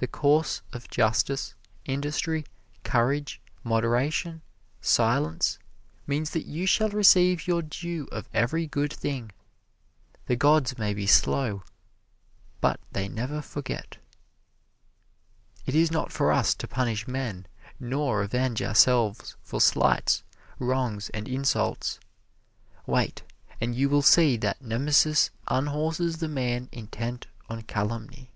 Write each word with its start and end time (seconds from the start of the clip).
The 0.00 0.06
course 0.06 0.62
of 0.72 0.88
justice, 0.88 1.56
industry, 1.84 2.44
courage, 2.84 3.40
moderation, 3.64 4.42
silence, 4.80 5.58
means 6.06 6.30
that 6.30 6.46
you 6.46 6.66
shall 6.68 6.90
receive 6.90 7.48
your 7.48 7.62
due 7.62 8.06
of 8.12 8.28
every 8.32 8.68
good 8.68 8.92
thing. 8.92 9.32
The 10.26 10.36
gods 10.36 10.78
may 10.78 10.94
be 10.94 11.08
slow, 11.08 11.64
but 12.60 12.78
they 12.92 13.08
never 13.08 13.42
forget. 13.42 13.96
It 15.66 15.74
is 15.74 15.90
not 15.90 16.12
for 16.12 16.30
us 16.30 16.54
to 16.54 16.68
punish 16.68 17.08
men 17.08 17.48
nor 17.80 18.22
avenge 18.22 18.62
ourselves 18.62 19.34
for 19.42 19.60
slights, 19.60 20.22
wrongs 20.60 21.10
and 21.10 21.26
insults 21.26 21.98
wait, 22.86 23.24
and 23.60 23.74
you 23.74 23.88
will 23.88 24.02
see 24.02 24.36
that 24.36 24.62
Nemesis 24.62 25.30
unhorses 25.48 26.18
the 26.20 26.28
man 26.28 26.68
intent 26.70 27.26
on 27.48 27.62
calumny. 27.62 28.30